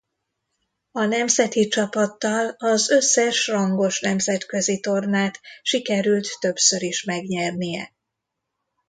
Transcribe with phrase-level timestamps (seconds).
[0.91, 7.93] A nemzeti csapattal az összes rangos nemzetközi tornát sikerült többször is megnyernie.